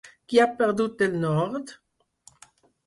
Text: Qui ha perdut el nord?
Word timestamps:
Qui 0.31 0.39
ha 0.43 0.47
perdut 0.61 1.05
el 1.09 1.21
nord? 1.27 1.77